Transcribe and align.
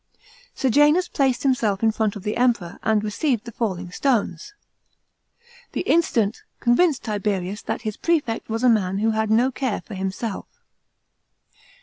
Sejanus 0.55 1.07
placed 1.07 1.43
himself 1.43 1.83
in 1.83 1.91
front 1.91 2.15
of 2.15 2.23
the 2.23 2.35
Emperor, 2.35 2.79
and 2.81 3.03
received 3.03 3.45
the 3.45 3.51
falling 3.51 3.91
stones. 3.91 4.55
This 5.73 5.83
incident 5.85 6.41
convinced 6.59 7.03
Tiberius 7.03 7.61
that 7.61 7.83
his 7.83 7.97
prefect 7.97 8.49
was 8.49 8.63
a 8.63 8.67
man 8.69 8.97
who 8.97 9.11
had 9.11 9.29
no 9.29 9.51
care 9.51 9.81
for 9.81 9.93
himself. 9.93 10.47